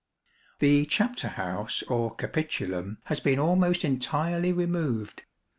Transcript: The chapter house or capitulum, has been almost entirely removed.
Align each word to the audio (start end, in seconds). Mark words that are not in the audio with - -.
The 0.57 0.85
chapter 0.87 1.27
house 1.27 1.83
or 1.83 2.15
capitulum, 2.15 2.97
has 3.03 3.19
been 3.19 3.37
almost 3.37 3.85
entirely 3.85 4.51
removed. 4.51 5.25